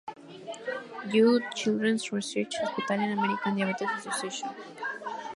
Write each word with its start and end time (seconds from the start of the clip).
Jude 1.11 1.43
Children's 1.53 2.11
Research 2.11 2.55
Hospital, 2.59 2.97
y 3.03 3.07
la 3.07 3.13
American 3.21 3.55
Diabetes 3.55 3.87
Association. 3.99 4.49